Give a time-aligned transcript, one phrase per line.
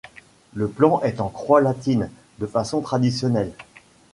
[0.55, 2.09] Le plan est en croix latine,
[2.39, 3.51] de façon traditionnelle.